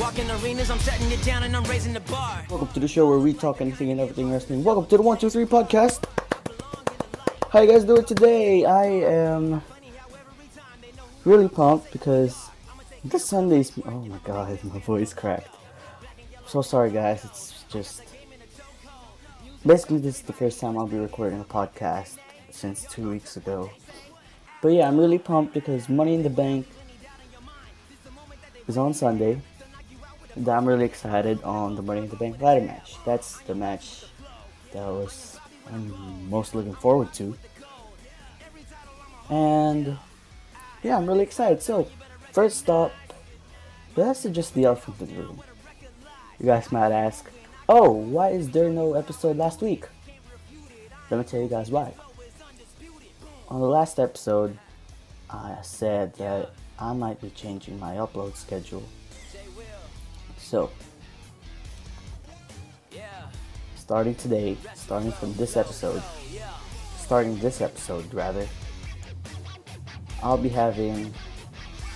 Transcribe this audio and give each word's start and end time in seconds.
Walking 0.00 0.30
arenas, 0.30 0.70
I'm 0.70 0.78
it 1.12 1.22
down 1.24 1.42
and 1.42 1.54
I'm 1.54 1.62
raising 1.64 1.92
the 1.92 2.00
bar. 2.00 2.42
Welcome 2.48 2.68
to 2.68 2.80
the 2.80 2.88
show 2.88 3.06
where 3.06 3.18
we 3.18 3.34
talk 3.34 3.60
anything 3.60 3.90
and 3.90 4.00
everything 4.00 4.32
wrestling. 4.32 4.64
Welcome 4.64 4.86
to 4.86 4.96
the 4.96 5.02
One 5.02 5.18
Two 5.18 5.28
Three 5.28 5.44
podcast. 5.44 6.02
How 7.50 7.60
you 7.60 7.70
guys 7.70 7.84
doing 7.84 8.06
today? 8.06 8.64
I 8.64 8.86
am 8.86 9.60
really 11.26 11.50
pumped 11.50 11.92
because 11.92 12.48
this 13.04 13.26
Sunday's. 13.26 13.72
Oh 13.84 13.90
my 13.90 14.16
god, 14.24 14.58
my 14.72 14.78
voice 14.78 15.12
cracked. 15.12 15.54
So 16.46 16.62
sorry, 16.62 16.90
guys. 16.90 17.22
It's 17.26 17.64
just 17.68 18.02
basically 19.66 19.98
this 19.98 20.16
is 20.16 20.22
the 20.22 20.32
first 20.32 20.60
time 20.60 20.78
I'll 20.78 20.86
be 20.86 20.98
recording 20.98 21.40
a 21.42 21.44
podcast 21.44 22.16
since 22.50 22.86
two 22.86 23.10
weeks 23.10 23.36
ago. 23.36 23.70
But 24.62 24.68
yeah, 24.68 24.88
I'm 24.88 24.96
really 24.96 25.18
pumped 25.18 25.52
because 25.52 25.90
Money 25.90 26.14
in 26.14 26.22
the 26.22 26.30
Bank 26.30 26.66
is 28.66 28.78
on 28.78 28.94
Sunday. 28.94 29.42
I'm 30.36 30.66
really 30.66 30.84
excited 30.84 31.42
on 31.42 31.74
the 31.76 31.82
Money 31.82 32.02
in 32.02 32.08
the 32.08 32.16
Bank 32.16 32.40
ladder 32.40 32.60
match. 32.60 32.96
That's 33.04 33.40
the 33.40 33.54
match 33.54 34.04
that 34.72 34.82
I 34.82 34.90
was 34.90 35.40
I'm 35.72 36.28
most 36.28 36.54
looking 36.54 36.74
forward 36.74 37.12
to. 37.14 37.36
And 39.28 39.96
yeah, 40.82 40.96
I'm 40.96 41.06
really 41.06 41.22
excited. 41.22 41.62
So, 41.62 41.88
first 42.32 42.68
up, 42.68 42.92
that's 43.94 44.24
just 44.24 44.54
the 44.54 44.64
elephant 44.64 45.00
in 45.00 45.06
the 45.08 45.22
room. 45.22 45.42
You 46.38 46.46
guys 46.46 46.72
might 46.72 46.92
ask, 46.92 47.30
oh, 47.68 47.90
why 47.90 48.30
is 48.30 48.50
there 48.50 48.70
no 48.70 48.94
episode 48.94 49.36
last 49.36 49.60
week? 49.60 49.86
Let 51.10 51.18
me 51.18 51.24
tell 51.24 51.40
you 51.40 51.48
guys 51.48 51.70
why. 51.70 51.92
On 53.48 53.60
the 53.60 53.66
last 53.68 53.98
episode, 53.98 54.56
I 55.28 55.58
said 55.62 56.14
that 56.14 56.50
I 56.78 56.92
might 56.92 57.20
be 57.20 57.30
changing 57.30 57.78
my 57.78 57.94
upload 57.96 58.36
schedule. 58.36 58.82
So, 60.50 60.68
starting 63.76 64.16
today, 64.16 64.56
starting 64.74 65.12
from 65.12 65.32
this 65.34 65.56
episode, 65.56 66.02
starting 66.98 67.38
this 67.38 67.60
episode 67.60 68.12
rather, 68.12 68.48
I'll 70.24 70.36
be 70.36 70.48
having 70.48 71.14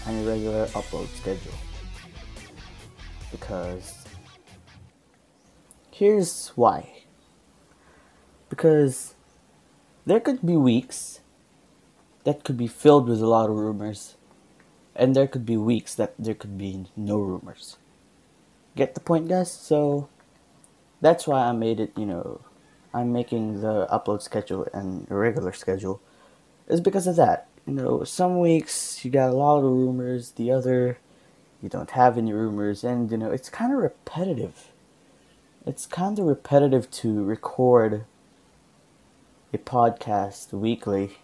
an 0.06 0.22
irregular 0.22 0.66
upload 0.66 1.08
schedule. 1.16 1.58
Because 3.32 4.04
here's 5.90 6.52
why. 6.54 7.02
Because 8.50 9.16
there 10.06 10.20
could 10.20 10.46
be 10.46 10.56
weeks 10.56 11.22
that 12.22 12.44
could 12.44 12.56
be 12.56 12.68
filled 12.68 13.08
with 13.08 13.20
a 13.20 13.26
lot 13.26 13.50
of 13.50 13.56
rumors, 13.56 14.14
and 14.94 15.16
there 15.16 15.26
could 15.26 15.44
be 15.44 15.56
weeks 15.56 15.96
that 15.96 16.14
there 16.16 16.34
could 16.34 16.56
be 16.56 16.86
no 16.94 17.18
rumors. 17.18 17.78
Get 18.76 18.94
the 18.94 19.00
point, 19.00 19.28
guys? 19.28 19.52
So 19.52 20.08
that's 21.00 21.26
why 21.26 21.46
I 21.46 21.52
made 21.52 21.80
it, 21.80 21.92
you 21.96 22.06
know, 22.06 22.40
I'm 22.92 23.12
making 23.12 23.60
the 23.60 23.86
upload 23.90 24.22
schedule 24.22 24.66
and 24.72 25.06
regular 25.10 25.52
schedule, 25.52 26.00
is 26.68 26.80
because 26.80 27.06
of 27.06 27.16
that. 27.16 27.48
You 27.66 27.74
know, 27.74 28.04
some 28.04 28.40
weeks 28.40 29.04
you 29.04 29.10
got 29.10 29.30
a 29.30 29.34
lot 29.34 29.58
of 29.58 29.64
rumors, 29.64 30.32
the 30.32 30.50
other 30.50 30.98
you 31.62 31.68
don't 31.68 31.92
have 31.92 32.18
any 32.18 32.32
rumors, 32.32 32.84
and 32.84 33.10
you 33.10 33.16
know, 33.16 33.30
it's 33.30 33.48
kind 33.48 33.72
of 33.72 33.78
repetitive. 33.78 34.70
It's 35.66 35.86
kind 35.86 36.18
of 36.18 36.26
repetitive 36.26 36.90
to 36.90 37.24
record 37.24 38.04
a 39.52 39.58
podcast 39.58 40.52
weekly, 40.52 41.18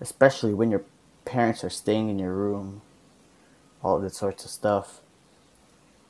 especially 0.00 0.54
when 0.54 0.70
your 0.70 0.84
parents 1.24 1.64
are 1.64 1.70
staying 1.70 2.08
in 2.08 2.18
your 2.18 2.32
room, 2.32 2.82
all 3.82 3.98
that 3.98 4.14
sorts 4.14 4.44
of 4.44 4.50
stuff. 4.50 5.00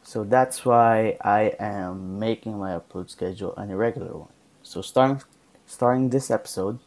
So 0.08 0.24
that's 0.24 0.64
why 0.64 1.18
I 1.20 1.52
am 1.60 2.18
making 2.18 2.58
my 2.58 2.70
upload 2.70 3.10
schedule 3.10 3.54
an 3.58 3.68
irregular 3.68 4.16
one. 4.16 4.32
So 4.62 4.80
starting 4.80 5.20
starting 5.66 6.08
this 6.08 6.30
episode, 6.30 6.78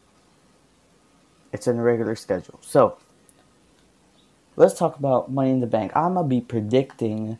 it's 1.53 1.67
an 1.67 1.77
irregular 1.77 2.15
schedule. 2.15 2.57
So 2.63 2.97
let's 4.55 4.73
talk 4.73 4.97
about 4.97 5.31
Money 5.31 5.51
in 5.51 5.59
the 5.59 5.67
Bank. 5.67 5.91
I'm 5.95 6.15
gonna 6.15 6.27
be 6.27 6.41
predicting 6.41 7.37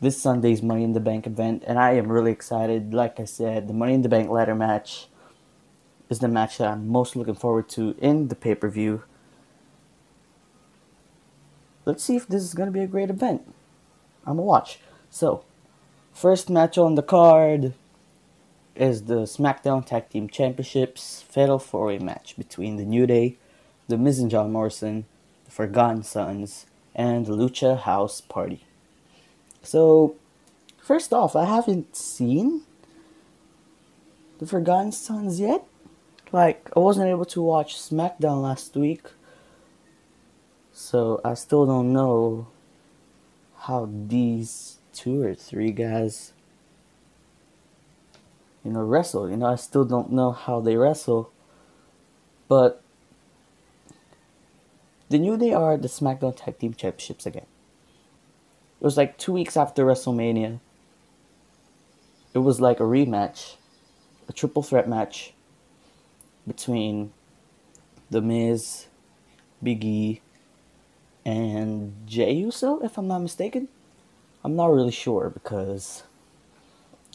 this 0.00 0.22
Sunday's 0.22 0.62
Money 0.62 0.84
in 0.84 0.92
the 0.92 1.00
Bank 1.00 1.26
event, 1.26 1.64
and 1.66 1.76
I 1.76 1.94
am 1.94 2.12
really 2.12 2.30
excited. 2.30 2.94
Like 2.94 3.18
I 3.18 3.24
said, 3.24 3.66
the 3.66 3.74
Money 3.74 3.94
in 3.94 4.02
the 4.02 4.08
Bank 4.08 4.30
ladder 4.30 4.54
match 4.54 5.08
is 6.08 6.20
the 6.20 6.28
match 6.28 6.58
that 6.58 6.68
I'm 6.68 6.86
most 6.86 7.16
looking 7.16 7.34
forward 7.34 7.68
to 7.70 7.96
in 7.98 8.28
the 8.28 8.36
pay 8.36 8.54
per 8.54 8.68
view. 8.68 9.02
Let's 11.84 12.04
see 12.04 12.14
if 12.14 12.28
this 12.28 12.44
is 12.44 12.54
gonna 12.54 12.70
be 12.70 12.84
a 12.84 12.86
great 12.86 13.10
event. 13.10 13.42
I'm 14.28 14.36
gonna 14.36 14.42
watch. 14.42 14.78
So, 15.08 15.42
first 16.12 16.50
match 16.50 16.76
on 16.76 16.96
the 16.96 17.02
card 17.02 17.72
is 18.76 19.04
the 19.04 19.22
SmackDown 19.22 19.86
Tag 19.86 20.10
Team 20.10 20.28
Championships 20.28 21.22
Fatal 21.22 21.58
4 21.58 21.86
Way 21.86 21.98
match 21.98 22.36
between 22.36 22.76
The 22.76 22.84
New 22.84 23.06
Day, 23.06 23.38
The 23.88 23.96
Miz 23.96 24.18
and 24.18 24.30
John 24.30 24.52
Morrison, 24.52 25.06
The 25.46 25.50
Forgotten 25.50 26.02
Sons, 26.02 26.66
and 26.94 27.24
the 27.24 27.32
Lucha 27.32 27.78
House 27.78 28.20
Party. 28.20 28.64
So, 29.62 30.14
first 30.76 31.14
off, 31.14 31.34
I 31.34 31.46
haven't 31.46 31.96
seen 31.96 32.64
The 34.40 34.46
Forgotten 34.46 34.92
Sons 34.92 35.40
yet. 35.40 35.64
Like, 36.32 36.68
I 36.76 36.80
wasn't 36.80 37.08
able 37.08 37.24
to 37.24 37.40
watch 37.40 37.76
SmackDown 37.76 38.42
last 38.42 38.76
week. 38.76 39.06
So, 40.74 41.18
I 41.24 41.32
still 41.32 41.64
don't 41.64 41.94
know 41.94 42.48
how 43.60 43.88
these 43.90 44.78
two 44.92 45.22
or 45.22 45.34
three 45.34 45.70
guys 45.70 46.32
you 48.64 48.72
know 48.72 48.82
wrestle. 48.82 49.30
You 49.30 49.36
know 49.36 49.46
i 49.46 49.54
still 49.54 49.84
don't 49.84 50.12
know 50.12 50.32
how 50.32 50.60
they 50.60 50.76
wrestle 50.76 51.30
but 52.48 52.82
the 55.10 55.18
new 55.18 55.36
day 55.36 55.52
are 55.52 55.76
the 55.76 55.88
smackdown 55.88 56.36
tag 56.36 56.58
team 56.58 56.74
championships 56.74 57.24
again. 57.24 57.46
It 58.80 58.84
was 58.84 58.96
like 58.96 59.16
two 59.16 59.32
weeks 59.32 59.56
after 59.56 59.84
wrestlemania. 59.84 60.60
It 62.34 62.40
was 62.40 62.60
like 62.60 62.78
a 62.78 62.84
rematch 62.84 63.56
a 64.28 64.32
triple 64.32 64.62
threat 64.62 64.88
match 64.88 65.32
between 66.46 67.12
the 68.10 68.20
miz 68.20 68.86
big 69.62 69.84
e 69.84 70.20
and 71.24 71.94
Jey 72.06 72.32
Uso, 72.32 72.80
if 72.80 72.98
I'm 72.98 73.08
not 73.08 73.20
mistaken. 73.20 73.68
I'm 74.44 74.56
not 74.56 74.72
really 74.72 74.92
sure 74.92 75.30
because 75.30 76.04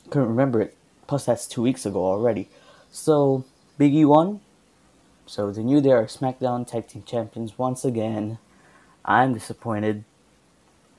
I 0.05 0.09
couldn't 0.09 0.29
remember 0.29 0.61
it. 0.61 0.75
Plus, 1.07 1.25
that's 1.25 1.47
two 1.47 1.61
weeks 1.61 1.85
ago 1.85 2.05
already. 2.05 2.49
So, 2.91 3.45
Big 3.77 3.93
E 3.93 4.05
won. 4.05 4.41
So, 5.25 5.51
the 5.51 5.63
New 5.63 5.81
Day 5.81 5.91
are 5.91 6.05
SmackDown 6.05 6.67
Tag 6.67 6.87
Team 6.87 7.03
Champions 7.05 7.57
once 7.57 7.85
again. 7.85 8.39
I'm 9.05 9.33
disappointed. 9.33 10.03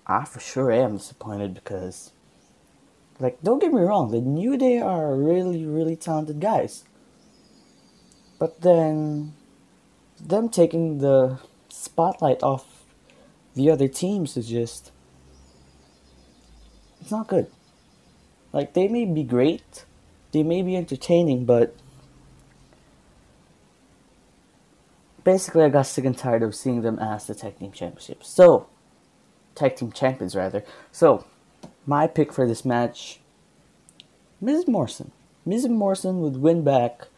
I 0.07 0.25
for 0.25 0.41
sure 0.41 0.71
am 0.71 0.97
disappointed 0.97 1.55
because, 1.55 2.11
like, 3.19 3.43
don't 3.43 3.61
get 3.61 3.73
me 3.73 3.81
wrong, 3.81 4.11
the 4.11 4.21
New 4.21 4.57
Day 4.57 4.79
are 4.79 5.15
really, 5.15 5.65
really 5.65 5.97
talented 5.97 6.41
guys. 6.41 6.85
But 8.39 8.61
then, 8.61 9.35
them 10.21 10.49
taking 10.49 10.99
the 10.99 11.39
spotlight 11.69 12.43
off 12.43 12.74
the 13.55 13.71
other 13.71 13.89
teams 13.89 14.37
is 14.37 14.49
just 14.49 14.93
it's 17.01 17.11
not 17.11 17.29
good. 17.29 17.51
Like 18.53 18.75
they 18.75 18.89
may 18.89 19.05
be 19.05 19.23
great, 19.23 19.85
they 20.33 20.43
may 20.43 20.63
be 20.63 20.77
entertaining, 20.77 21.45
but 21.45 21.75
basically 25.23 25.65
I 25.65 25.69
got 25.69 25.87
sick 25.87 26.05
and 26.05 26.17
tired 26.17 26.43
of 26.43 26.55
seeing 26.55 26.83
them 26.83 26.99
as 26.99 27.27
the 27.27 27.35
tag 27.35 27.59
team 27.59 27.73
championships. 27.73 28.29
So 28.29 28.69
tag 29.55 29.77
team 29.77 29.93
champions 29.93 30.35
rather. 30.35 30.65
So 30.93 31.27
my 31.87 32.07
pick 32.07 32.33
for 32.33 32.47
this 32.47 32.65
match 32.65 33.21
Miz 34.41 34.69
Morrison. 34.69 35.11
Miz 35.47 35.67
Morrison 35.69 36.21
would 36.21 36.37
win 36.37 36.63
back 36.65 37.09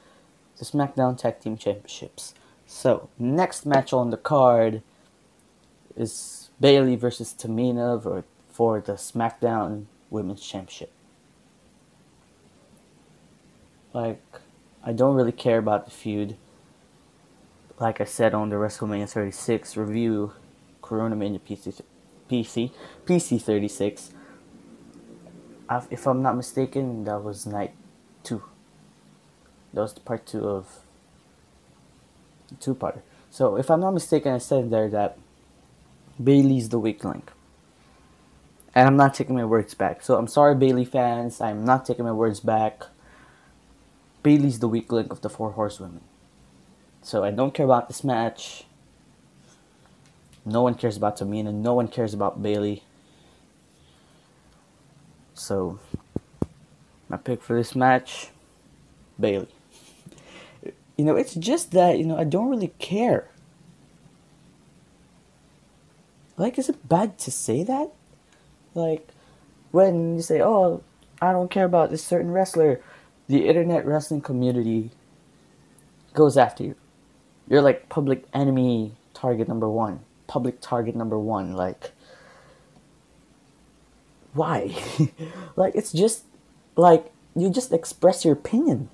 the 0.58 0.64
SmackDown 0.64 1.18
Tag 1.18 1.40
Team 1.40 1.56
Championships. 1.56 2.34
So, 2.66 3.08
next 3.18 3.66
match 3.66 3.92
on 3.92 4.10
the 4.10 4.16
card 4.16 4.82
is 5.96 6.50
Bayley 6.60 6.96
versus 6.96 7.34
Tamina 7.36 8.02
for, 8.02 8.24
for 8.48 8.80
the 8.80 8.92
SmackDown 8.92 9.86
Women's 10.10 10.46
Championship. 10.46 10.92
Like, 13.92 14.22
I 14.84 14.92
don't 14.92 15.16
really 15.16 15.32
care 15.32 15.58
about 15.58 15.86
the 15.86 15.90
feud. 15.90 16.36
Like 17.78 18.00
I 18.00 18.04
said 18.04 18.34
on 18.34 18.50
the 18.50 18.56
WrestleMania 18.56 19.10
36 19.10 19.76
review, 19.76 20.32
Corona 20.82 21.16
Mania 21.16 21.40
PC, 21.40 21.80
PC, 22.30 22.70
PC 23.04 23.40
36. 23.40 24.12
If 25.90 26.06
I'm 26.06 26.22
not 26.22 26.36
mistaken, 26.36 27.04
that 27.04 27.24
was 27.24 27.46
night 27.46 27.74
two. 28.22 28.42
That 29.74 29.80
was 29.80 29.94
the 29.94 30.00
part 30.00 30.26
two 30.26 30.46
of 30.46 30.80
two 32.60 32.74
parter. 32.74 33.00
So 33.30 33.56
if 33.56 33.70
I'm 33.70 33.80
not 33.80 33.92
mistaken, 33.92 34.32
I 34.32 34.38
said 34.38 34.70
there 34.70 34.88
that 34.90 35.18
Bayley's 36.22 36.68
the 36.70 36.78
weak 36.78 37.04
link. 37.04 37.30
And 38.74 38.86
I'm 38.86 38.96
not 38.96 39.14
taking 39.14 39.34
my 39.34 39.44
words 39.44 39.74
back. 39.74 40.02
So 40.02 40.16
I'm 40.16 40.28
sorry, 40.28 40.54
Bayley 40.54 40.84
fans. 40.84 41.40
I'm 41.40 41.64
not 41.64 41.86
taking 41.86 42.04
my 42.04 42.12
words 42.12 42.40
back. 42.40 42.84
Bayley's 44.22 44.58
the 44.58 44.68
weak 44.68 44.92
link 44.92 45.10
of 45.10 45.22
the 45.22 45.30
four 45.30 45.52
horsewomen. 45.52 46.02
So 47.00 47.24
I 47.24 47.30
don't 47.30 47.54
care 47.54 47.64
about 47.64 47.88
this 47.88 48.04
match. 48.04 48.64
No 50.44 50.62
one 50.62 50.74
cares 50.74 50.96
about 50.96 51.18
Tamina. 51.18 51.52
No 51.52 51.74
one 51.74 51.88
cares 51.88 52.12
about 52.12 52.42
Bayley. 52.42 52.82
So 55.34 55.78
my 57.08 57.16
pick 57.16 57.42
for 57.42 57.56
this 57.56 57.74
match, 57.74 58.28
Bayley. 59.18 59.48
You 60.96 61.04
know, 61.04 61.16
it's 61.16 61.34
just 61.34 61.72
that, 61.72 61.98
you 61.98 62.04
know, 62.04 62.18
I 62.18 62.24
don't 62.24 62.48
really 62.48 62.72
care. 62.78 63.28
Like, 66.36 66.58
is 66.58 66.68
it 66.68 66.88
bad 66.88 67.18
to 67.20 67.30
say 67.30 67.62
that? 67.64 67.90
Like, 68.74 69.08
when 69.70 70.16
you 70.16 70.22
say, 70.22 70.40
oh, 70.42 70.82
I 71.20 71.32
don't 71.32 71.50
care 71.50 71.64
about 71.64 71.90
this 71.90 72.04
certain 72.04 72.30
wrestler, 72.30 72.80
the 73.28 73.46
internet 73.48 73.86
wrestling 73.86 74.20
community 74.20 74.90
goes 76.14 76.36
after 76.36 76.64
you. 76.64 76.74
You're 77.48 77.62
like 77.62 77.88
public 77.88 78.24
enemy 78.34 78.92
target 79.14 79.48
number 79.48 79.68
one. 79.68 80.00
Public 80.26 80.60
target 80.60 80.96
number 80.96 81.18
one. 81.18 81.52
Like, 81.52 81.92
why? 84.32 84.74
like, 85.56 85.74
it's 85.74 85.92
just 85.92 86.24
like 86.76 87.12
you 87.34 87.50
just 87.50 87.72
express 87.72 88.24
your 88.24 88.34
opinion. 88.34 88.90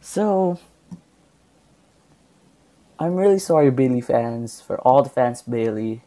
So, 0.00 0.58
I'm 2.98 3.14
really 3.14 3.38
sorry, 3.38 3.70
Bayley 3.70 4.00
fans, 4.00 4.60
for 4.60 4.80
all 4.80 5.02
the 5.02 5.10
fans, 5.10 5.42
Bayley. 5.42 6.02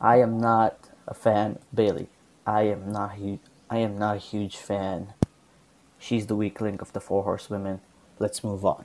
I 0.00 0.18
am 0.18 0.40
not 0.40 0.88
a 1.06 1.14
fan 1.14 1.58
Bayley. 1.74 2.08
I 2.46 2.62
am 2.62 2.90
not 2.90 3.14
huge. 3.14 3.40
I 3.68 3.78
am 3.78 3.98
not 3.98 4.16
a 4.16 4.20
huge 4.20 4.56
fan. 4.56 5.14
She's 5.98 6.26
the 6.26 6.36
weak 6.36 6.60
link 6.60 6.80
of 6.80 6.92
the 6.92 7.00
four 7.00 7.24
horsewomen. 7.24 7.80
Let's 8.18 8.42
move 8.42 8.64
on. 8.64 8.84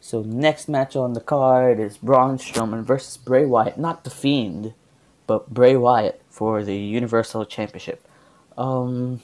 So 0.00 0.22
next 0.22 0.68
match 0.68 0.94
on 0.94 1.14
the 1.14 1.20
card 1.20 1.80
is 1.80 1.96
Braun 1.96 2.38
Strowman 2.38 2.84
versus 2.84 3.16
Bray 3.16 3.44
Wyatt. 3.44 3.78
Not 3.78 4.04
the 4.04 4.10
Fiend, 4.10 4.74
but 5.26 5.52
Bray 5.52 5.76
Wyatt 5.76 6.22
for 6.28 6.62
the 6.62 6.76
Universal 6.76 7.46
Championship. 7.46 8.06
Um, 8.56 9.20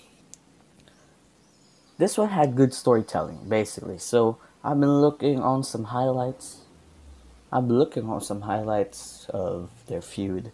this 1.99 2.19
one 2.19 2.31
had 2.31 2.57
good 2.57 2.75
storytelling, 2.75 3.49
basically. 3.49 3.99
So 3.99 4.39
I've 4.65 4.81
been 4.81 5.01
looking 5.01 5.41
on 5.41 5.63
some 5.63 5.85
highlights. 5.85 6.63
Been 7.53 7.69
looking 7.69 8.09
on 8.09 8.21
some 8.23 8.41
highlights 8.41 9.27
of 9.29 9.71
their 9.87 10.01
feud. 10.01 10.51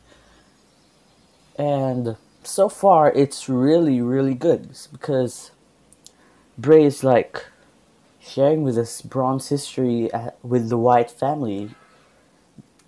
And 1.58 2.16
so 2.44 2.68
far, 2.68 3.12
it's 3.12 3.48
really, 3.48 4.00
really 4.00 4.34
good 4.34 4.70
because 4.92 5.50
Bray 6.56 6.84
is 6.84 7.02
like 7.02 7.46
sharing 8.20 8.62
with 8.62 8.78
us 8.78 9.02
Braun's 9.02 9.48
history 9.48 10.10
uh, 10.12 10.30
with 10.42 10.68
the 10.68 10.78
Wyatt 10.78 11.10
family. 11.10 11.70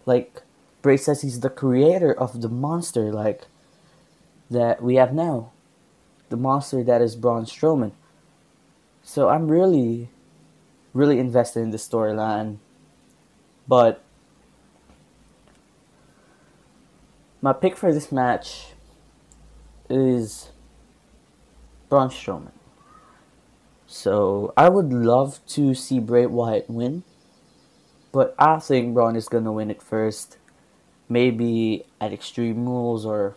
Like, 0.06 0.42
Bray 0.82 0.96
says 0.96 1.22
he's 1.22 1.40
the 1.40 1.50
creator 1.50 2.12
of 2.12 2.40
the 2.40 2.48
monster, 2.48 3.12
like, 3.12 3.46
that 4.50 4.82
we 4.82 4.94
have 4.96 5.12
now. 5.12 5.52
The 6.30 6.36
monster 6.36 6.82
that 6.82 7.02
is 7.02 7.16
Braun 7.16 7.44
Strowman. 7.44 7.92
So 9.02 9.28
I'm 9.28 9.48
really, 9.48 10.08
really 10.94 11.18
invested 11.18 11.60
in 11.60 11.70
the 11.70 11.76
storyline. 11.76 12.58
But 13.68 14.02
my 17.42 17.52
pick 17.52 17.76
for 17.76 17.92
this 17.92 18.12
match 18.12 18.68
is 19.88 20.50
Braun 21.88 22.10
Strowman. 22.10 22.52
So 23.86 24.52
I 24.56 24.68
would 24.68 24.92
love 24.92 25.40
to 25.48 25.74
see 25.74 25.98
Bray 25.98 26.26
Wyatt 26.26 26.68
win, 26.68 27.02
but 28.12 28.34
I 28.38 28.58
think 28.58 28.94
Braun 28.94 29.16
is 29.16 29.28
gonna 29.28 29.52
win 29.52 29.70
it 29.70 29.82
first. 29.82 30.36
Maybe 31.08 31.84
at 32.00 32.12
Extreme 32.12 32.66
Rules 32.66 33.04
or 33.04 33.36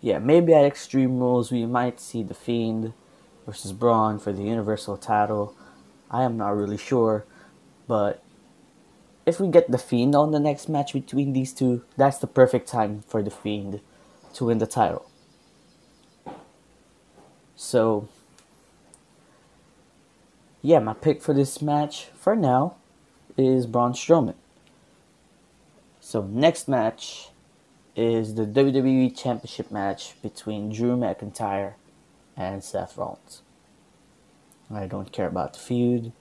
yeah, 0.00 0.18
maybe 0.20 0.54
at 0.54 0.64
Extreme 0.64 1.18
Rules 1.18 1.50
we 1.50 1.66
might 1.66 2.00
see 2.00 2.22
the 2.22 2.34
Fiend 2.34 2.94
versus 3.44 3.72
Braun 3.72 4.18
for 4.18 4.32
the 4.32 4.44
Universal 4.44 4.98
title. 4.98 5.54
I 6.10 6.22
am 6.22 6.36
not 6.36 6.56
really 6.56 6.78
sure, 6.78 7.26
but 7.86 8.22
if 9.28 9.38
we 9.38 9.48
get 9.48 9.70
the 9.70 9.76
Fiend 9.76 10.14
on 10.14 10.30
the 10.30 10.40
next 10.40 10.70
match 10.70 10.94
between 10.94 11.34
these 11.34 11.52
two, 11.52 11.84
that's 11.98 12.16
the 12.16 12.26
perfect 12.26 12.66
time 12.66 13.02
for 13.06 13.22
the 13.22 13.30
Fiend 13.30 13.80
to 14.32 14.46
win 14.46 14.56
the 14.56 14.66
title. 14.66 15.10
So 17.54 18.08
yeah, 20.62 20.78
my 20.78 20.94
pick 20.94 21.20
for 21.20 21.34
this 21.34 21.60
match 21.60 22.06
for 22.14 22.34
now 22.34 22.76
is 23.36 23.66
Braun 23.66 23.92
Strowman. 23.92 24.34
So 26.00 26.22
next 26.22 26.66
match 26.66 27.28
is 27.94 28.34
the 28.34 28.46
WWE 28.46 29.14
Championship 29.14 29.70
match 29.70 30.14
between 30.22 30.72
Drew 30.72 30.96
McIntyre 30.96 31.74
and 32.34 32.64
Seth 32.64 32.96
Rollins. 32.96 33.42
I 34.70 34.86
don't 34.86 35.12
care 35.12 35.26
about 35.26 35.52
the 35.52 35.58
feud. 35.58 36.12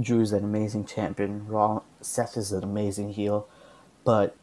Drew's 0.00 0.32
an 0.32 0.44
amazing 0.44 0.84
champion. 0.84 1.46
Raw 1.46 1.82
Seth 2.00 2.36
is 2.36 2.52
an 2.52 2.62
amazing 2.62 3.12
heel, 3.12 3.48
but 4.04 4.36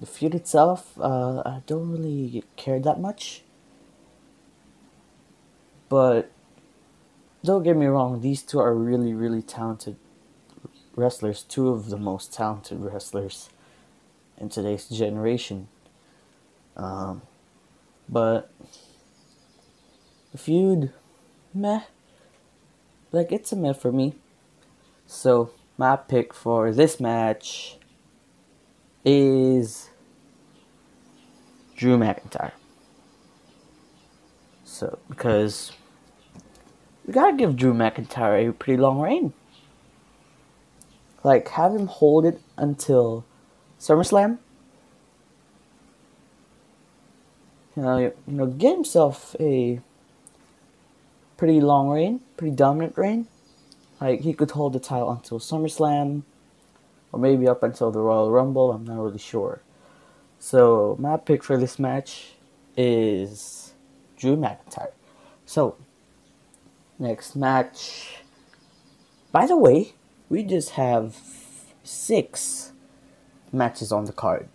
the 0.00 0.06
feud 0.06 0.34
itself, 0.34 0.98
uh, 0.98 1.42
I 1.44 1.62
don't 1.66 1.90
really 1.90 2.42
care 2.56 2.80
that 2.80 3.00
much. 3.00 3.42
But 5.88 6.30
don't 7.44 7.62
get 7.62 7.76
me 7.76 7.86
wrong, 7.86 8.20
these 8.20 8.42
two 8.42 8.58
are 8.60 8.74
really, 8.74 9.12
really 9.12 9.42
talented 9.42 9.96
wrestlers. 10.96 11.42
Two 11.42 11.68
of 11.68 11.90
the 11.90 11.96
most 11.96 12.32
talented 12.32 12.80
wrestlers 12.80 13.50
in 14.38 14.48
today's 14.48 14.88
generation. 14.88 15.68
Um, 16.76 17.22
but 18.08 18.50
the 20.32 20.38
feud, 20.38 20.92
meh. 21.52 21.82
Like, 23.12 23.32
it's 23.32 23.52
a 23.52 23.56
meh 23.56 23.72
for 23.72 23.90
me. 23.90 24.14
So, 25.12 25.50
my 25.76 25.96
pick 25.96 26.32
for 26.32 26.70
this 26.70 27.00
match 27.00 27.76
is 29.04 29.90
Drew 31.74 31.98
McIntyre. 31.98 32.52
So, 34.62 35.00
because 35.08 35.72
we 37.04 37.12
gotta 37.12 37.36
give 37.36 37.56
Drew 37.56 37.74
McIntyre 37.74 38.48
a 38.48 38.52
pretty 38.52 38.80
long 38.80 39.00
reign. 39.00 39.32
Like, 41.24 41.48
have 41.48 41.74
him 41.74 41.88
hold 41.88 42.24
it 42.24 42.40
until 42.56 43.24
SummerSlam. 43.80 44.38
You 47.76 47.82
know, 47.82 47.98
you 47.98 48.12
know, 48.28 48.46
get 48.46 48.76
himself 48.76 49.34
a 49.40 49.80
pretty 51.36 51.60
long 51.60 51.88
reign, 51.88 52.20
pretty 52.36 52.54
dominant 52.54 52.96
reign. 52.96 53.26
Like, 54.00 54.20
he 54.20 54.32
could 54.32 54.50
hold 54.50 54.72
the 54.72 54.80
title 54.80 55.10
until 55.10 55.38
SummerSlam, 55.38 56.22
or 57.12 57.20
maybe 57.20 57.46
up 57.46 57.62
until 57.62 57.90
the 57.90 58.00
Royal 58.00 58.30
Rumble, 58.30 58.72
I'm 58.72 58.84
not 58.84 58.98
really 58.98 59.18
sure. 59.18 59.62
So, 60.38 60.96
my 60.98 61.16
pick 61.16 61.42
for 61.44 61.58
this 61.58 61.78
match 61.78 62.32
is 62.76 63.74
Drew 64.16 64.36
McIntyre. 64.36 64.92
So, 65.44 65.76
Next 67.00 67.34
match. 67.34 68.18
By 69.32 69.46
the 69.46 69.56
way, 69.56 69.94
we 70.28 70.42
just 70.42 70.72
have 70.72 71.16
six 71.82 72.72
matches 73.50 73.90
on 73.90 74.04
the 74.04 74.12
card. 74.12 74.50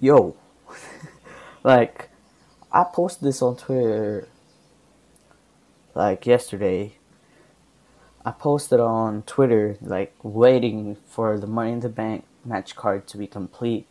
Yo. 0.00 0.36
like, 1.64 2.08
I 2.72 2.84
posted 2.84 3.28
this 3.28 3.42
on 3.42 3.58
Twitter 3.58 4.26
like 5.96 6.26
yesterday. 6.26 6.92
I 8.24 8.32
posted 8.32 8.80
on 8.80 9.22
Twitter, 9.22 9.76
like, 9.80 10.14
waiting 10.22 10.96
for 11.08 11.38
the 11.38 11.46
Money 11.46 11.72
in 11.72 11.80
the 11.80 11.88
Bank 11.88 12.24
match 12.44 12.76
card 12.76 13.06
to 13.08 13.16
be 13.16 13.26
complete 13.26 13.86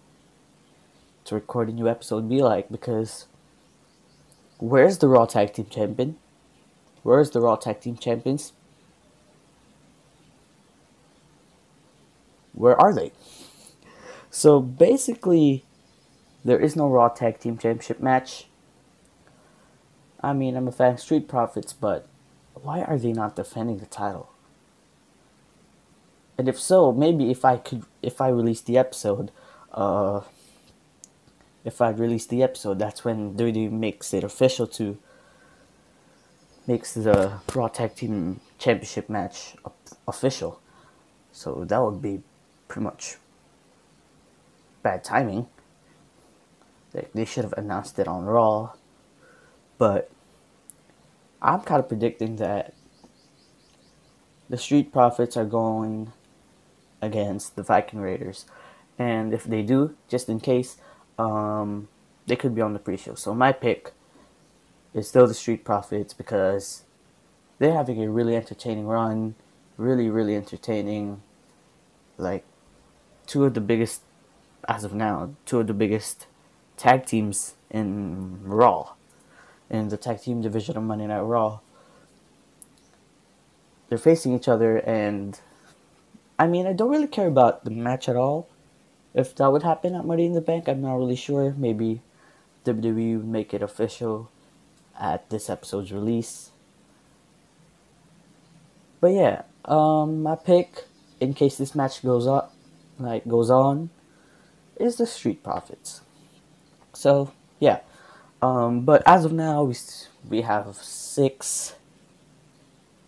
to 1.26 1.36
record 1.36 1.70
a 1.70 1.72
new 1.72 1.90
episode 1.90 2.30
be 2.30 2.42
like 2.42 2.70
because 2.70 3.26
Where's 4.58 5.00
the 5.00 5.10
Raw 5.10 5.26
Tag 5.26 5.54
Team 5.54 5.66
Champion? 5.70 6.18
Where's 7.04 7.32
the 7.32 7.42
Raw 7.42 7.56
Tag 7.58 7.82
Team 7.82 7.98
Champions? 7.98 8.54
Where 12.54 12.80
are 12.80 12.94
they? 12.94 13.12
So 14.32 14.62
basically, 14.62 15.66
there 16.46 16.60
is 16.60 16.76
no 16.76 16.88
Raw 16.88 17.10
Tag 17.10 17.40
Team 17.40 17.58
Championship 17.58 18.00
match. 18.00 18.48
I 20.26 20.34
mean, 20.34 20.58
I'm 20.58 20.68
a 20.68 20.72
fan 20.72 20.94
of 20.94 21.00
Street 21.00 21.28
Profits, 21.28 21.72
but 21.72 22.08
why 22.56 22.82
are 22.82 22.98
they 22.98 23.14
not 23.14 23.36
defending 23.36 23.78
the 23.78 23.86
title? 23.86 24.32
And 26.36 26.50
if 26.50 26.60
so, 26.60 26.92
maybe 26.92 27.30
if 27.30 27.46
I 27.46 27.58
could, 27.58 27.84
if 28.02 28.20
I 28.20 28.30
release 28.30 28.62
the 28.62 28.76
episode, 28.76 29.30
uh, 29.72 30.22
if 31.64 31.80
I 31.80 31.92
release 31.92 32.26
the 32.26 32.42
episode, 32.42 32.80
that's 32.80 33.06
when 33.06 33.36
WWE 33.36 33.72
makes 33.72 34.16
it 34.16 34.24
official 34.24 34.66
to 34.80 34.98
makes 36.66 36.96
the 36.96 37.40
Raw 37.54 37.68
Tag 37.68 37.96
Team 37.96 38.40
Championship 38.58 39.08
match 39.08 39.56
official. 40.08 40.60
So 41.34 41.66
that 41.66 41.78
would 41.78 42.02
be 42.02 42.24
pretty 42.68 42.84
much 42.84 43.18
bad 44.82 45.04
timing. 45.04 45.46
They, 46.94 47.06
they 47.14 47.26
should 47.26 47.44
have 47.44 47.54
announced 47.54 48.00
it 48.00 48.08
on 48.08 48.26
Raw. 48.26 48.74
But 49.78 50.10
I'm 51.46 51.62
kind 51.62 51.80
of 51.80 51.88
predicting 51.88 52.38
that 52.38 52.74
the 54.50 54.58
Street 54.58 54.92
Profits 54.92 55.38
are 55.38 55.46
going 55.46 56.12
against 57.04 57.56
the 57.56 57.62
Viking 57.62 58.00
Raiders. 58.00 58.46
And 58.98 59.32
if 59.32 59.44
they 59.44 59.62
do, 59.62 59.96
just 60.08 60.28
in 60.28 60.40
case, 60.40 60.78
um, 61.20 61.88
they 62.26 62.36
could 62.36 62.56
be 62.56 62.62
on 62.62 62.74
the 62.74 62.80
pre-show. 62.80 63.14
So 63.14 63.36
my 63.36 63.52
pick 63.52 63.94
is 64.96 65.08
still 65.08 65.28
the 65.28 65.36
Street 65.36 65.64
Profits 65.64 66.16
because 66.16 66.84
they're 67.60 67.74
having 67.74 68.04
a 68.04 68.10
really 68.10 68.36
entertaining 68.36 68.88
run, 68.88 69.36
really 69.78 70.10
really 70.10 70.36
entertaining. 70.36 71.22
Like 72.18 72.44
two 73.28 73.46
of 73.46 73.54
the 73.54 73.62
biggest, 73.62 74.02
as 74.68 74.84
of 74.84 74.96
now, 74.96 75.36
two 75.46 75.60
of 75.60 75.68
the 75.68 75.74
biggest 75.76 76.26
tag 76.76 77.06
teams 77.06 77.54
in 77.70 78.40
Raw, 78.44 78.95
in 79.70 79.90
the 79.90 79.98
tag 79.98 80.22
team 80.22 80.42
division 80.42 80.78
of 80.78 80.84
Monday 80.84 81.08
Night 81.08 81.22
Raw. 81.22 81.60
They're 83.90 83.98
facing 83.98 84.34
each 84.34 84.48
other, 84.48 84.78
and 84.78 85.40
I 86.40 86.48
mean, 86.48 86.66
I 86.66 86.74
don't 86.74 86.90
really 86.90 87.08
care 87.08 87.28
about 87.28 87.64
the 87.66 87.72
match 87.72 88.10
at 88.10 88.16
all 88.16 88.48
if 89.16 89.34
that 89.36 89.52
would 89.52 89.64
happen 89.64 89.96
at 89.96 90.06
Money 90.06 90.26
in 90.26 90.34
the 90.34 90.42
Bank, 90.42 90.68
I'm 90.68 90.82
not 90.82 90.98
really 90.98 91.16
sure. 91.16 91.56
Maybe 91.58 92.02
WWE 92.66 93.18
would 93.18 93.28
make 93.28 93.54
it 93.54 93.64
official 93.64 94.30
at 95.00 95.30
this 95.30 95.50
episode's 95.50 95.94
release. 95.94 96.52
But 99.00 99.14
yeah, 99.14 99.44
um, 99.64 100.22
my 100.22 100.36
pick 100.36 100.84
in 101.22 101.34
case 101.34 101.58
this 101.58 101.74
match 101.74 102.04
goes 102.04 102.28
up, 102.28 102.54
like 103.00 103.26
goes 103.26 103.50
on, 103.50 103.90
is 104.76 104.98
the 104.98 105.06
Street 105.06 105.42
Profits. 105.42 106.02
So 106.92 107.32
yeah, 107.60 107.80
um, 108.46 108.82
but 108.82 109.02
as 109.06 109.26
of 109.26 109.34
now, 109.34 109.64
we 109.64 109.76
we 110.30 110.42
have 110.42 110.76
six 110.76 111.76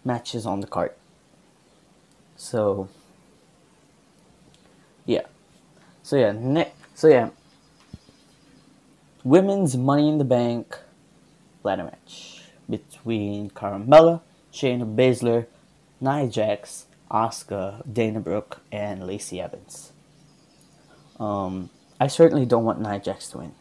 matches 0.03 0.45
on 0.45 0.61
the 0.61 0.67
card. 0.67 0.93
So 2.35 2.89
yeah. 5.05 5.25
So 6.01 6.15
yeah, 6.17 6.31
ne- 6.31 6.73
so 6.95 7.07
yeah, 7.07 7.29
women's 9.23 9.77
Money 9.77 10.09
in 10.09 10.17
the 10.17 10.23
Bank 10.23 10.79
ladder 11.63 11.83
match 11.83 12.43
between 12.69 13.51
Carmella, 13.51 14.21
Shayna 14.51 14.95
Baszler, 14.95 15.45
Nia 16.01 16.27
Jax, 16.27 16.85
Asuka, 17.11 17.83
Dana 17.91 18.19
Brooke, 18.19 18.61
and 18.71 19.05
Lacey 19.05 19.39
Evans. 19.39 19.91
Um, 21.19 21.69
I 21.99 22.07
certainly 22.07 22.45
don't 22.45 22.63
want 22.63 22.81
Nia 22.81 22.99
Jax 22.99 23.29
to 23.31 23.39
win. 23.39 23.56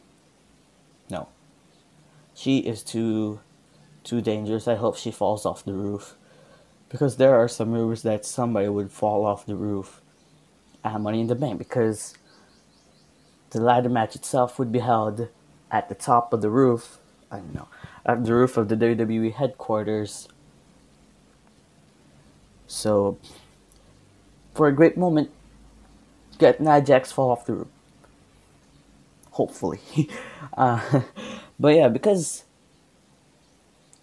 She 2.36 2.58
is 2.58 2.82
too 2.82 3.40
too 4.04 4.20
dangerous. 4.20 4.68
I 4.68 4.74
hope 4.74 4.96
she 4.96 5.10
falls 5.10 5.46
off 5.46 5.64
the 5.64 5.72
roof 5.72 6.16
because 6.90 7.16
there 7.16 7.34
are 7.34 7.48
some 7.48 7.72
rumors 7.72 8.02
that 8.02 8.26
somebody 8.26 8.68
would 8.68 8.92
fall 8.92 9.24
off 9.24 9.46
the 9.46 9.56
roof 9.56 10.02
at 10.84 11.00
Money 11.00 11.22
in 11.22 11.28
the 11.28 11.34
Bank 11.34 11.58
because 11.58 12.14
the 13.50 13.60
ladder 13.60 13.88
match 13.88 14.14
itself 14.14 14.58
would 14.58 14.70
be 14.70 14.80
held 14.80 15.28
at 15.70 15.88
the 15.88 15.94
top 15.94 16.34
of 16.34 16.42
the 16.42 16.50
roof. 16.50 16.98
I 17.30 17.38
don't 17.38 17.54
know, 17.54 17.68
at 18.04 18.22
the 18.22 18.34
roof 18.34 18.58
of 18.58 18.68
the 18.68 18.76
WWE 18.76 19.32
headquarters. 19.32 20.28
So, 22.66 23.18
for 24.54 24.68
a 24.68 24.72
great 24.72 24.98
moment, 24.98 25.30
get 26.38 26.60
Nia 26.60 26.82
Jax 26.82 27.10
fall 27.12 27.30
off 27.30 27.46
the 27.46 27.54
roof. 27.54 27.68
Hopefully, 29.30 29.80
uh, 30.56 31.00
but 31.58 31.74
yeah, 31.74 31.88
because 31.88 32.44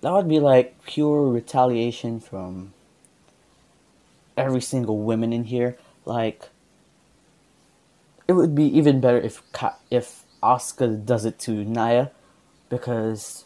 that 0.01 0.11
would 0.11 0.27
be 0.27 0.39
like 0.39 0.83
pure 0.85 1.29
retaliation 1.29 2.19
from 2.19 2.73
every 4.35 4.61
single 4.61 4.97
woman 4.97 5.31
in 5.31 5.45
here. 5.45 5.77
Like, 6.05 6.49
it 8.27 8.33
would 8.33 8.55
be 8.55 8.65
even 8.65 8.99
better 8.99 9.17
if 9.17 9.41
if 9.89 10.23
Asuka 10.41 11.05
does 11.05 11.25
it 11.25 11.39
to 11.39 11.51
Nia, 11.63 12.11
because 12.69 13.45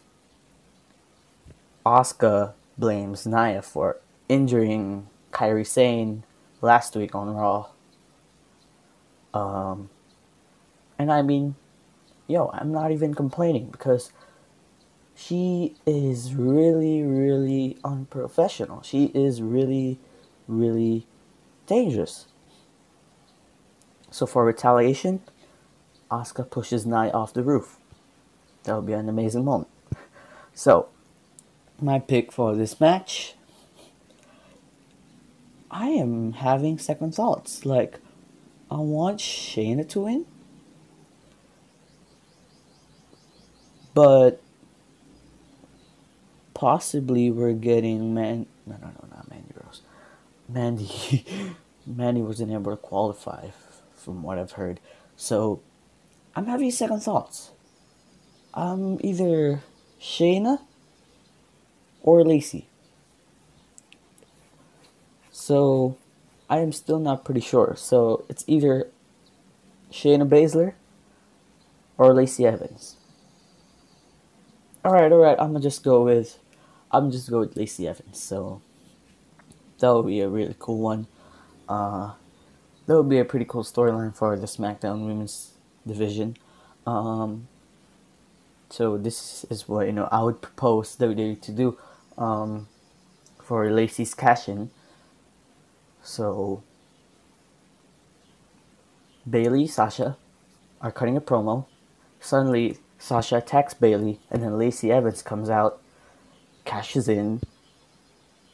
Asuka 1.85 2.53
blames 2.77 3.27
Nia 3.27 3.61
for 3.61 3.97
injuring 4.27 5.07
Kairi 5.31 5.65
Sane 5.65 6.23
last 6.61 6.95
week 6.95 7.13
on 7.13 7.35
Raw. 7.35 7.67
Um, 9.33 9.89
and 10.97 11.11
I 11.11 11.21
mean, 11.21 11.55
yo, 12.27 12.49
I'm 12.53 12.71
not 12.71 12.91
even 12.91 13.13
complaining 13.13 13.69
because 13.71 14.11
she 15.15 15.75
is 15.85 16.35
really, 16.35 17.01
really 17.01 17.77
unprofessional. 17.83 18.81
She 18.83 19.05
is 19.15 19.41
really, 19.41 19.99
really 20.47 21.07
dangerous. 21.65 22.27
So 24.11 24.25
for 24.25 24.45
retaliation, 24.45 25.21
Asuka 26.11 26.49
pushes 26.49 26.85
Nia 26.85 27.11
off 27.11 27.33
the 27.33 27.43
roof. 27.43 27.77
That 28.63 28.75
would 28.75 28.85
be 28.85 28.93
an 28.93 29.09
amazing 29.09 29.45
moment. 29.45 29.69
So, 30.53 30.89
my 31.79 31.99
pick 31.99 32.31
for 32.31 32.55
this 32.55 32.79
match. 32.79 33.35
I 35.69 35.89
am 35.89 36.33
having 36.33 36.79
second 36.79 37.13
thoughts. 37.13 37.65
Like, 37.65 37.99
I 38.71 38.77
want 38.77 39.19
Shayna 39.19 39.87
to 39.89 40.01
win. 40.01 40.25
But 43.97 44.39
possibly 46.53 47.31
we're 47.31 47.53
getting 47.53 48.13
man 48.13 48.45
no 48.67 48.75
no 48.79 48.89
no 48.89 49.07
not 49.09 49.27
Mandy 49.27 49.51
Rose. 49.55 49.81
Mandy 50.47 51.25
Mandy 51.87 52.21
wasn't 52.21 52.51
able 52.51 52.69
to 52.69 52.77
qualify 52.77 53.47
from 53.95 54.21
what 54.21 54.37
I've 54.37 54.51
heard. 54.51 54.79
So 55.15 55.61
I'm 56.35 56.45
having 56.45 56.69
second 56.69 56.99
thoughts. 56.99 57.49
Um, 58.53 58.99
either 59.01 59.63
Shayna 59.99 60.59
or 62.03 62.23
Lacey. 62.23 62.67
So 65.31 65.97
I 66.47 66.59
am 66.59 66.71
still 66.71 66.99
not 66.99 67.25
pretty 67.25 67.41
sure. 67.41 67.73
So 67.75 68.25
it's 68.29 68.43
either 68.45 68.89
Shayna 69.91 70.29
Baszler 70.29 70.73
or 71.97 72.13
Lacey 72.13 72.45
Evans. 72.45 72.97
Alright, 74.87 75.11
alright, 75.11 75.35
I'm 75.37 75.47
gonna 75.47 75.59
just 75.59 75.83
go 75.83 76.05
with 76.05 76.39
I'm 76.89 77.11
just 77.11 77.29
go 77.29 77.39
with 77.39 77.57
Lacey 77.57 77.89
Evans, 77.89 78.23
so 78.23 78.61
that 79.79 79.93
would 79.93 80.07
be 80.07 80.21
a 80.21 80.29
really 80.29 80.55
cool 80.57 80.79
one. 80.79 81.07
Uh 81.67 82.13
that 82.85 82.95
would 82.95 83.09
be 83.09 83.19
a 83.19 83.25
pretty 83.25 83.43
cool 83.43 83.65
storyline 83.65 84.15
for 84.15 84.37
the 84.37 84.47
SmackDown 84.47 85.05
Women's 85.05 85.51
division. 85.85 86.37
Um, 86.85 87.49
so 88.69 88.97
this 88.97 89.43
is 89.49 89.67
what 89.67 89.87
you 89.87 89.91
know 89.91 90.07
I 90.09 90.23
would 90.23 90.41
propose 90.41 90.95
WWE 90.95 91.41
to 91.41 91.51
do 91.51 91.77
um, 92.17 92.69
for 93.43 93.69
Lacey's 93.69 94.13
cash 94.13 94.47
in. 94.47 94.71
So 96.01 96.63
Bayley, 99.29 99.67
Sasha 99.67 100.15
are 100.79 100.93
cutting 100.93 101.17
a 101.17 101.21
promo. 101.21 101.65
Suddenly, 102.21 102.77
Sasha 102.99 103.37
attacks 103.37 103.73
Bayley, 103.73 104.19
and 104.29 104.41
then 104.43 104.57
Lacey 104.57 104.91
Evans 104.91 105.21
comes 105.21 105.49
out, 105.49 105.81
cashes 106.65 107.07
in, 107.07 107.41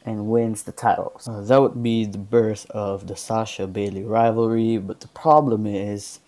and 0.04 0.26
wins 0.26 0.62
the 0.64 0.72
title. 0.72 1.20
That 1.26 1.62
would 1.62 1.82
be 1.82 2.04
the 2.04 2.18
birth 2.18 2.70
of 2.70 3.06
the 3.06 3.16
Sasha 3.16 3.66
Bayley 3.66 4.04
rivalry, 4.04 4.76
but 4.76 5.00
the 5.00 5.08
problem 5.08 5.66
is 5.66 6.20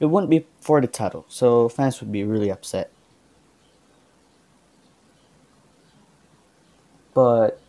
it 0.00 0.06
wouldn't 0.06 0.30
be 0.30 0.46
for 0.60 0.80
the 0.80 0.86
title, 0.86 1.24
so 1.28 1.68
fans 1.68 2.00
would 2.00 2.12
be 2.12 2.24
really 2.24 2.50
upset. 2.50 2.90
But 7.14 7.60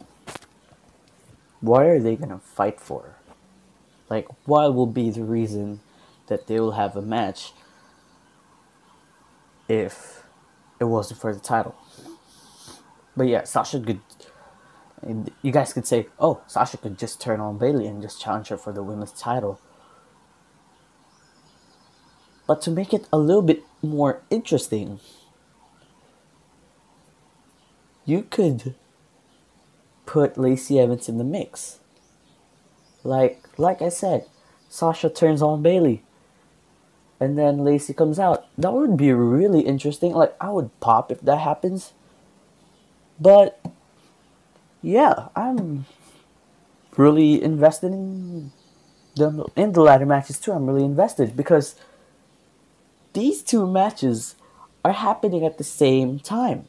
what 1.61 1.85
are 1.85 1.99
they 1.99 2.15
gonna 2.15 2.39
fight 2.39 2.79
for? 2.79 3.15
Like, 4.09 4.27
what 4.45 4.75
will 4.75 4.85
be 4.85 5.09
the 5.09 5.23
reason 5.23 5.79
that 6.27 6.47
they 6.47 6.59
will 6.59 6.71
have 6.73 6.95
a 6.95 7.01
match 7.01 7.53
if 9.67 10.23
it 10.79 10.85
wasn't 10.85 11.19
for 11.21 11.33
the 11.33 11.39
title? 11.39 11.75
But 13.15 13.27
yeah, 13.27 13.43
Sasha 13.43 13.79
could 13.79 14.01
you 15.41 15.51
guys 15.51 15.73
could 15.73 15.85
say, 15.85 16.07
oh, 16.19 16.41
Sasha 16.47 16.77
could 16.77 16.97
just 16.97 17.19
turn 17.21 17.39
on 17.39 17.57
Bayley 17.57 17.87
and 17.87 18.01
just 18.01 18.21
challenge 18.21 18.47
her 18.47 18.57
for 18.57 18.71
the 18.71 18.83
women's 18.83 19.11
title. 19.11 19.59
But 22.47 22.61
to 22.63 22.71
make 22.71 22.93
it 22.93 23.07
a 23.11 23.17
little 23.17 23.41
bit 23.41 23.63
more 23.81 24.21
interesting, 24.29 24.99
you 28.05 28.23
could 28.23 28.75
put 30.05 30.37
Lacey 30.37 30.79
Evans 30.79 31.09
in 31.09 31.17
the 31.17 31.23
mix. 31.23 31.79
Like 33.03 33.43
like 33.57 33.81
I 33.81 33.89
said, 33.89 34.25
Sasha 34.69 35.09
turns 35.09 35.41
on 35.41 35.61
Bayley. 35.61 36.03
And 37.23 37.37
then 37.37 37.63
Lacey 37.63 37.93
comes 37.93 38.19
out. 38.19 38.45
That 38.57 38.73
would 38.73 38.97
be 38.97 39.13
really 39.13 39.61
interesting. 39.61 40.11
Like 40.11 40.35
I 40.41 40.49
would 40.49 40.77
pop 40.81 41.09
if 41.09 41.21
that 41.21 41.39
happens. 41.39 41.93
But 43.17 43.63
yeah, 44.81 45.29
I'm 45.33 45.85
really 46.97 47.41
invested 47.41 47.93
in 47.93 48.51
the 49.15 49.45
in 49.55 49.71
the 49.71 49.79
ladder 49.79 50.05
matches 50.05 50.37
too. 50.37 50.51
I'm 50.51 50.67
really 50.67 50.83
invested 50.83 51.37
because 51.37 51.75
these 53.13 53.41
two 53.41 53.65
matches 53.65 54.35
are 54.83 54.91
happening 54.91 55.45
at 55.45 55.57
the 55.57 55.63
same 55.63 56.19
time. 56.19 56.67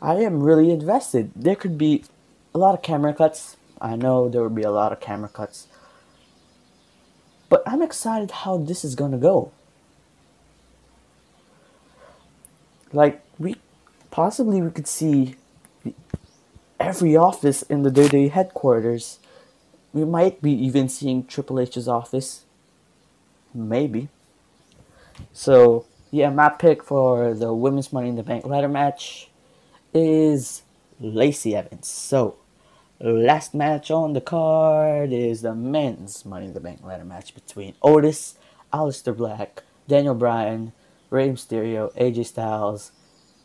I 0.00 0.14
am 0.22 0.44
really 0.44 0.70
invested. 0.70 1.32
There 1.34 1.56
could 1.56 1.76
be 1.76 2.04
a 2.54 2.58
lot 2.58 2.74
of 2.76 2.82
camera 2.82 3.12
cuts. 3.12 3.56
I 3.80 3.96
know 3.96 4.28
there 4.28 4.44
would 4.44 4.54
be 4.54 4.62
a 4.62 4.70
lot 4.70 4.92
of 4.92 5.00
camera 5.00 5.28
cuts. 5.28 5.66
But 7.48 7.62
I'm 7.66 7.82
excited 7.82 8.30
how 8.30 8.58
this 8.58 8.84
is 8.84 8.94
to 9.12 9.16
go. 9.16 9.52
Like 12.92 13.22
we 13.38 13.56
possibly 14.10 14.62
we 14.62 14.70
could 14.70 14.86
see 14.86 15.36
every 16.80 17.16
office 17.16 17.62
in 17.62 17.82
the 17.82 17.90
WWE 17.90 18.30
headquarters. 18.30 19.18
We 19.92 20.04
might 20.04 20.40
be 20.42 20.52
even 20.52 20.88
seeing 20.88 21.24
Triple 21.24 21.60
H's 21.60 21.88
office. 21.88 22.44
Maybe. 23.54 24.08
So, 25.32 25.86
yeah, 26.10 26.30
my 26.30 26.48
pick 26.48 26.84
for 26.84 27.34
the 27.34 27.52
Women's 27.52 27.92
Money 27.92 28.10
in 28.10 28.16
the 28.16 28.22
Bank 28.22 28.46
ladder 28.46 28.68
match 28.68 29.28
is 29.92 30.62
Lacey 31.00 31.56
Evans. 31.56 31.88
So, 31.88 32.36
last 33.00 33.54
match 33.54 33.90
on 33.90 34.12
the 34.12 34.20
card 34.20 35.12
is 35.12 35.42
the 35.42 35.54
men's 35.54 36.24
Money 36.24 36.46
in 36.46 36.54
the 36.54 36.60
Bank 36.60 36.84
ladder 36.84 37.04
match 37.04 37.34
between 37.34 37.74
Otis, 37.82 38.36
Aleister 38.72 39.16
Black, 39.16 39.62
Daniel 39.86 40.14
Bryan, 40.14 40.72
Rey 41.10 41.30
Mysterio, 41.30 41.94
AJ 41.96 42.26
Styles, 42.26 42.92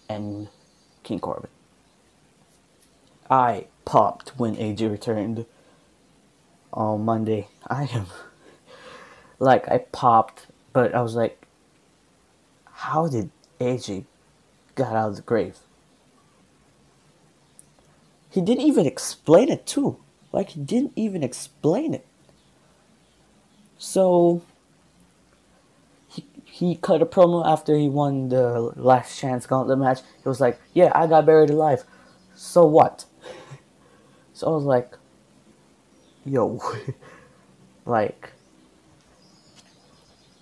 and 0.09 0.49
King 1.03 1.19
Corbin. 1.19 1.49
I 3.29 3.67
popped 3.85 4.29
when 4.37 4.55
AJ 4.55 4.91
returned 4.91 5.45
on 6.73 7.05
Monday. 7.05 7.47
I 7.67 7.83
am 7.93 8.07
like 9.39 9.67
I 9.69 9.79
popped, 9.79 10.47
but 10.73 10.93
I 10.93 11.01
was 11.01 11.15
like, 11.15 11.45
how 12.65 13.07
did 13.07 13.29
AJ 13.59 14.05
got 14.75 14.95
out 14.95 15.09
of 15.09 15.15
the 15.17 15.21
grave? 15.21 15.59
He 18.33 18.41
didn't 18.41 18.63
even 18.65 18.87
explain 18.87 19.49
it 19.49 19.67
too. 19.67 19.97
Like 20.31 20.49
he 20.49 20.59
didn't 20.59 20.93
even 20.95 21.21
explain 21.21 21.93
it. 21.93 22.03
So 23.77 24.41
he 26.07 26.25
he 26.43 26.75
cut 26.75 27.03
a 27.03 27.05
promo 27.05 27.45
after 27.45 27.77
he 27.77 27.87
won 27.87 28.29
the 28.29 28.73
last 28.75 29.19
chance 29.19 29.45
gauntlet 29.45 29.77
match. 29.77 29.99
It 30.25 30.27
was 30.27 30.41
like, 30.41 30.59
"Yeah, 30.73 30.91
I 30.95 31.05
got 31.05 31.27
buried 31.27 31.51
alive. 31.51 31.83
So 32.35 32.65
what?" 32.65 33.05
So 34.35 34.47
I 34.47 34.55
was 34.55 34.63
like, 34.63 34.97
"Yo, 36.25 36.59
like, 37.85 38.31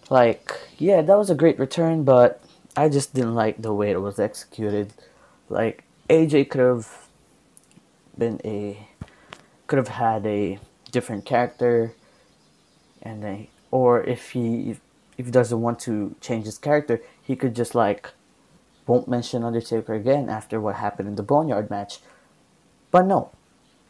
like, 0.09 0.49
yeah, 0.77 1.01
that 1.01 1.17
was 1.17 1.29
a 1.29 1.35
great 1.35 1.59
return, 1.59 2.05
but 2.05 2.41
I 2.77 2.87
just 2.87 3.13
didn't 3.13 3.35
like 3.35 3.61
the 3.61 3.73
way 3.73 3.91
it 3.91 3.99
was 4.01 4.17
executed. 4.17 4.93
Like, 5.49 5.83
AJ 6.09 6.49
could 6.49 6.61
have 6.61 7.10
been 8.17 8.39
a, 8.43 8.87
could 9.67 9.77
have 9.77 9.89
had 9.89 10.25
a 10.25 10.59
different 10.91 11.25
character, 11.25 11.93
and 13.01 13.23
then, 13.23 13.47
or 13.71 14.03
if 14.03 14.31
he, 14.31 14.71
if, 14.71 14.81
if 15.17 15.25
he 15.25 15.31
doesn't 15.31 15.61
want 15.61 15.79
to 15.81 16.15
change 16.21 16.45
his 16.45 16.57
character, 16.57 17.01
he 17.21 17.35
could 17.35 17.55
just 17.55 17.75
like, 17.75 18.11
won't 18.87 19.07
mention 19.07 19.43
Undertaker 19.43 19.93
again 19.93 20.29
after 20.29 20.59
what 20.59 20.75
happened 20.75 21.07
in 21.07 21.15
the 21.15 21.23
Boneyard 21.23 21.69
match. 21.69 21.99
But 22.91 23.05
no, 23.05 23.31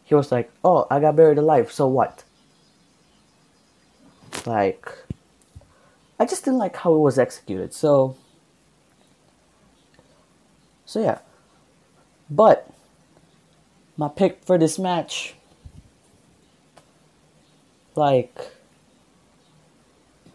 he 0.04 0.14
was 0.14 0.32
like, 0.32 0.52
"Oh, 0.64 0.86
I 0.92 1.00
got 1.00 1.16
buried 1.16 1.38
alive. 1.38 1.72
So 1.72 1.88
what?" 1.88 2.24
Like, 4.46 4.92
I 6.20 6.26
just 6.26 6.46
didn't 6.46 6.60
like 6.60 6.76
how 6.76 6.94
it 6.94 7.00
was 7.00 7.18
executed. 7.18 7.74
So, 7.74 8.16
so 10.86 11.02
yeah. 11.02 11.20
But 12.30 12.71
my 14.02 14.10
pick 14.10 14.44
for 14.44 14.58
this 14.58 14.80
match, 14.80 15.36
like, 17.94 18.36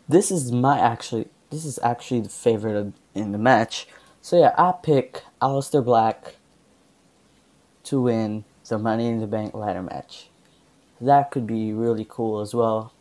this 0.09 0.31
is 0.31 0.53
my 0.53 0.79
actually 0.79 1.27
this 1.51 1.65
is 1.65 1.81
actually 1.83 2.21
the 2.21 2.29
favorite 2.29 2.77
of, 2.77 2.93
in 3.13 3.33
the 3.33 3.39
match. 3.39 3.89
So 4.23 4.39
yeah, 4.39 4.55
I 4.57 4.73
pick 4.81 5.25
Aleister 5.43 5.85
Black 5.85 6.37
to 7.85 8.03
win 8.03 8.45
the 8.69 8.79
Money 8.79 9.09
in 9.09 9.19
the 9.19 9.27
Bank 9.27 9.53
ladder 9.53 9.83
match. 9.83 10.29
That 11.01 11.33
could 11.33 11.47
be 11.47 11.73
really 11.73 12.07
cool 12.09 12.41
as 12.41 12.55
well. 12.55 12.93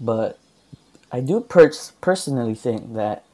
But 0.00 0.38
I 1.10 1.20
do 1.20 1.40
pers- 1.40 1.92
personally 2.00 2.54
think 2.54 2.94
that 2.94 3.24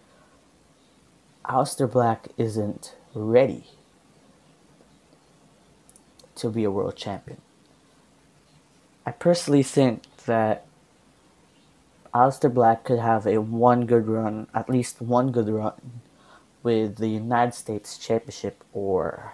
Aleister 1.45 1.91
Black 1.91 2.29
isn't 2.37 2.97
ready 3.15 3.78
to 6.39 6.51
be 6.51 6.65
a 6.65 6.71
world 6.71 6.97
champion. 6.97 7.41
I 9.07 9.11
personally 9.11 9.63
think 9.63 10.03
that 10.27 10.67
Aleister 12.15 12.53
Black 12.53 12.85
could 12.85 12.99
have 12.99 13.27
a 13.27 13.41
one 13.41 13.87
good 13.87 14.07
run, 14.07 14.49
at 14.55 14.69
least 14.69 15.01
one 15.01 15.31
good 15.31 15.49
run, 15.49 16.01
with 16.63 16.97
the 16.97 17.09
United 17.09 17.55
States 17.55 17.97
Championship 17.97 18.65
or 18.73 19.33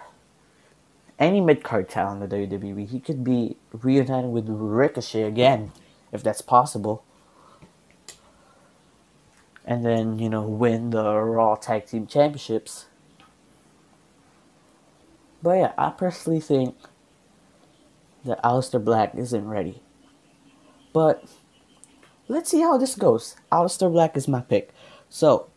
any 1.17 1.41
mid 1.41 1.63
card 1.63 1.89
talent 1.89 2.23
in 2.23 2.29
the 2.29 2.47
WWE. 2.47 2.87
He 2.87 2.99
could 2.99 3.23
be 3.23 3.57
reunited 3.71 4.31
with 4.31 4.47
Ricochet 4.47 5.23
again, 5.23 5.71
if 6.11 6.23
that's 6.23 6.41
possible. 6.41 7.03
And 9.65 9.83
then, 9.83 10.19
you 10.19 10.29
know, 10.29 10.43
win 10.43 10.91
the 10.91 11.15
Raw 11.15 11.55
Tag 11.55 11.87
Team 11.87 12.05
Championships. 12.05 12.85
But 15.41 15.57
yeah, 15.57 15.73
I 15.77 15.89
personally 15.89 16.39
think 16.39 16.75
that 18.25 18.41
Aleister 18.43 18.83
Black 18.83 19.15
isn't 19.15 19.47
ready. 19.47 19.81
But 20.93 21.23
let's 22.27 22.49
see 22.49 22.61
how 22.61 22.77
this 22.77 22.95
goes. 22.95 23.35
Aleister 23.51 23.91
Black 23.91 24.17
is 24.17 24.27
my 24.27 24.41
pick. 24.41 24.71
So, 25.09 25.47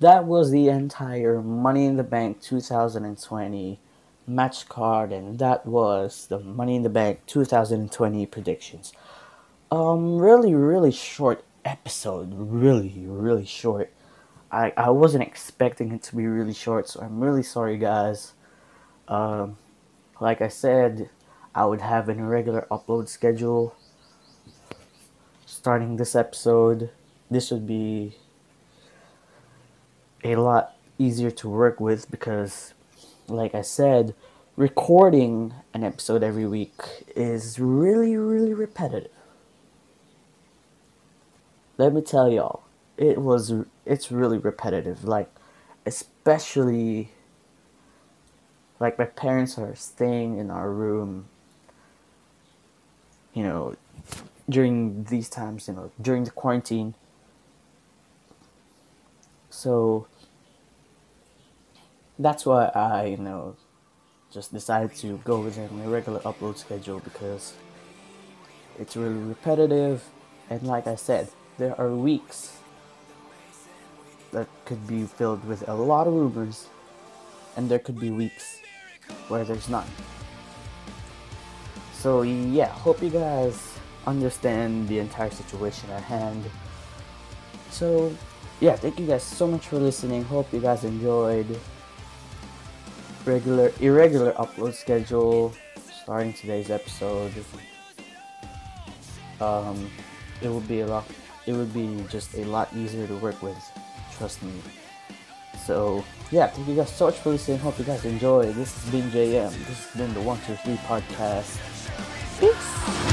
that 0.00 0.24
was 0.26 0.50
the 0.50 0.68
entire 0.68 1.40
Money 1.40 1.86
in 1.86 1.96
the 1.96 2.04
Bank 2.04 2.40
2020 2.42 3.80
match 4.26 4.68
card, 4.68 5.12
and 5.12 5.38
that 5.38 5.64
was 5.64 6.26
the 6.26 6.38
Money 6.38 6.76
in 6.76 6.82
the 6.82 6.90
Bank 6.90 7.20
2020 7.26 8.26
predictions. 8.26 8.92
Um, 9.70 10.18
really, 10.18 10.54
really 10.54 10.92
short 10.92 11.44
episode. 11.64 12.32
Really, 12.34 13.04
really 13.06 13.46
short. 13.46 13.92
I, 14.50 14.72
I 14.76 14.90
wasn't 14.90 15.24
expecting 15.24 15.92
it 15.92 16.02
to 16.04 16.16
be 16.16 16.26
really 16.26 16.54
short, 16.54 16.88
so 16.88 17.00
I'm 17.00 17.20
really 17.20 17.42
sorry, 17.42 17.78
guys. 17.78 18.32
Um, 19.08 19.56
like 20.20 20.40
I 20.40 20.48
said, 20.48 21.10
I 21.56 21.64
would 21.64 21.80
have 21.80 22.08
an 22.08 22.20
irregular 22.20 22.68
upload 22.70 23.08
schedule 23.08 23.74
starting 25.46 25.96
this 25.96 26.14
episode. 26.14 26.90
This 27.30 27.50
would 27.50 27.66
be 27.66 28.16
a 30.22 30.36
lot 30.36 30.76
easier 30.98 31.30
to 31.30 31.48
work 31.48 31.80
with 31.80 32.10
because 32.10 32.74
like 33.28 33.54
I 33.54 33.62
said, 33.62 34.14
recording 34.56 35.54
an 35.74 35.82
episode 35.82 36.22
every 36.22 36.46
week 36.46 36.74
is 37.14 37.58
really, 37.58 38.16
really 38.16 38.54
repetitive. 38.54 39.10
Let 41.78 41.92
me 41.92 42.00
tell 42.00 42.30
y'all, 42.30 42.62
it 42.96 43.18
was, 43.18 43.52
it's 43.84 44.10
really 44.10 44.38
repetitive. 44.38 45.04
Like, 45.04 45.30
especially, 45.84 47.10
like, 48.80 48.98
my 48.98 49.04
parents 49.04 49.58
are 49.58 49.74
staying 49.74 50.38
in 50.38 50.50
our 50.50 50.70
room, 50.70 51.26
you 53.36 53.42
know, 53.42 53.76
during 54.48 55.04
these 55.04 55.28
times, 55.28 55.68
you 55.68 55.74
know, 55.74 55.92
during 56.00 56.24
the 56.24 56.30
quarantine. 56.30 56.94
So, 59.50 60.06
that's 62.18 62.46
why 62.46 62.66
I 62.74 63.06
you 63.06 63.18
know 63.18 63.56
just 64.32 64.52
decided 64.52 64.96
to 64.96 65.20
go 65.24 65.40
with 65.40 65.56
my 65.70 65.84
regular 65.84 66.20
upload 66.20 66.56
schedule 66.56 66.98
because 67.00 67.52
it's 68.78 68.96
really 68.96 69.22
repetitive 69.22 70.02
and 70.48 70.62
like 70.62 70.86
I 70.86 70.94
said, 70.94 71.28
there 71.58 71.78
are 71.80 71.90
weeks 71.90 72.56
that 74.32 74.48
could 74.64 74.86
be 74.86 75.04
filled 75.04 75.44
with 75.44 75.66
a 75.68 75.74
lot 75.74 76.06
of 76.06 76.12
rumors, 76.12 76.68
and 77.56 77.68
there 77.68 77.78
could 77.78 77.98
be 77.98 78.10
weeks 78.10 78.60
where 79.28 79.44
there's 79.44 79.68
none. 79.68 79.86
So, 81.98 82.22
yeah, 82.22 82.68
hope 82.68 83.02
you 83.02 83.10
guys 83.10 83.78
understand 84.06 84.86
the 84.86 84.98
entire 84.98 85.30
situation 85.30 85.90
at 85.90 86.02
hand. 86.02 86.44
So, 87.70 88.14
yeah, 88.60 88.76
thank 88.76 88.98
you 89.00 89.06
guys 89.06 89.22
so 89.22 89.46
much 89.46 89.66
for 89.66 89.78
listening. 89.78 90.24
Hope 90.24 90.52
you 90.52 90.60
guys 90.60 90.84
enjoyed. 90.84 91.58
Regular, 93.24 93.72
irregular 93.80 94.32
upload 94.32 94.74
schedule 94.74 95.52
starting 96.02 96.32
today's 96.32 96.70
episode. 96.70 97.32
Um, 99.40 99.90
it 100.40 100.48
would 100.48 100.68
be 100.68 100.80
a 100.80 100.86
lot. 100.86 101.04
It 101.46 101.52
would 101.52 101.74
be 101.74 102.04
just 102.08 102.34
a 102.34 102.44
lot 102.44 102.72
easier 102.74 103.06
to 103.06 103.16
work 103.16 103.42
with. 103.42 103.58
Trust 104.16 104.42
me. 104.42 104.52
So 105.66 106.04
yeah, 106.30 106.46
thank 106.46 106.68
you 106.68 106.76
guys 106.76 106.90
so 106.90 107.06
much 107.06 107.16
for 107.16 107.30
listening. 107.30 107.58
Hope 107.58 107.78
you 107.78 107.84
guys 107.84 108.04
enjoy. 108.04 108.52
This 108.52 108.72
has 108.80 108.92
been 108.92 109.10
JM. 109.10 109.50
This 109.66 109.84
has 109.86 109.96
been 109.96 110.14
the 110.14 110.22
One 110.22 110.38
Two 110.46 110.54
Three 110.56 110.76
podcast. 110.86 111.75
Peace. 112.38 113.05